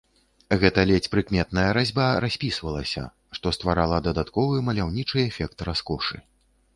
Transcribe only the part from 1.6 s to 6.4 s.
разьба распісвалася, што стварала дадатковы маляўнічы эфект раскошы.